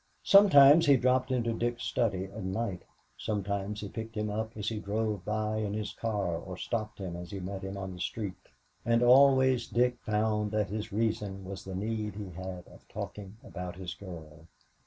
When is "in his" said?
5.57-5.93